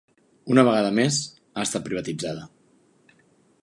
Una 0.53 0.63
vegada 0.67 0.89
més, 1.01 1.19
ha 1.53 1.67
estat 1.69 1.87
privatitzada. 1.91 2.51